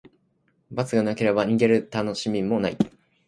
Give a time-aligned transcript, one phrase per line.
[0.73, 2.77] 罰がなければ、逃げるたのしみもない。